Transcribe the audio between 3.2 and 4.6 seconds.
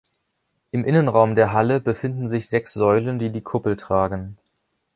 die Kuppel tragen.